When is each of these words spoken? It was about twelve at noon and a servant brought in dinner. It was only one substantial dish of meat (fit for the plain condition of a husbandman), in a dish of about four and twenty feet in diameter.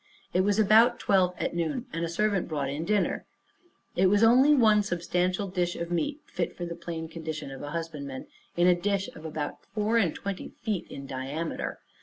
It 0.33 0.41
was 0.41 0.57
about 0.57 0.97
twelve 0.99 1.35
at 1.37 1.53
noon 1.55 1.85
and 1.93 2.03
a 2.03 2.09
servant 2.09 2.47
brought 2.47 2.71
in 2.71 2.85
dinner. 2.85 3.23
It 3.95 4.07
was 4.07 4.23
only 4.23 4.55
one 4.55 4.81
substantial 4.81 5.47
dish 5.47 5.75
of 5.75 5.91
meat 5.91 6.21
(fit 6.25 6.57
for 6.57 6.65
the 6.65 6.73
plain 6.73 7.07
condition 7.07 7.51
of 7.51 7.61
a 7.61 7.69
husbandman), 7.69 8.25
in 8.57 8.65
a 8.65 8.73
dish 8.73 9.09
of 9.13 9.25
about 9.25 9.63
four 9.75 9.99
and 9.99 10.15
twenty 10.15 10.49
feet 10.63 10.87
in 10.89 11.05
diameter. 11.05 11.81